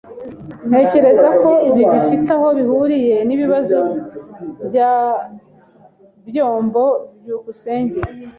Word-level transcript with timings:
Ntekereza 0.67 1.27
ko 1.41 1.49
ibi 1.69 1.83
bifite 1.93 2.29
aho 2.37 2.47
bihuriye 2.57 3.15
nibibazo 3.27 3.77
bya 4.67 4.93
byambo. 6.27 6.83
byukusenge 7.21 7.99